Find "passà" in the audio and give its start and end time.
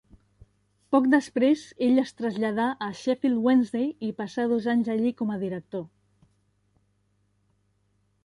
4.21-4.45